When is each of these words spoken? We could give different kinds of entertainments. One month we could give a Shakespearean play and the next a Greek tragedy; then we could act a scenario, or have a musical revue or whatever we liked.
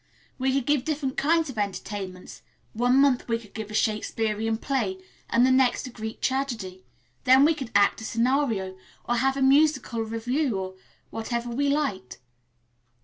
We 0.39 0.51
could 0.51 0.65
give 0.65 0.83
different 0.83 1.15
kinds 1.15 1.51
of 1.51 1.59
entertainments. 1.59 2.41
One 2.73 2.95
month 2.97 3.27
we 3.27 3.37
could 3.37 3.53
give 3.53 3.69
a 3.69 3.75
Shakespearean 3.75 4.57
play 4.57 4.97
and 5.29 5.45
the 5.45 5.51
next 5.51 5.85
a 5.85 5.91
Greek 5.91 6.21
tragedy; 6.21 6.83
then 7.25 7.45
we 7.45 7.53
could 7.53 7.69
act 7.75 8.01
a 8.01 8.03
scenario, 8.03 8.75
or 9.07 9.17
have 9.17 9.37
a 9.37 9.43
musical 9.43 10.01
revue 10.01 10.57
or 10.57 10.73
whatever 11.11 11.51
we 11.51 11.69
liked. 11.69 12.17